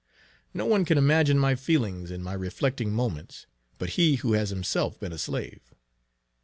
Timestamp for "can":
0.83-0.97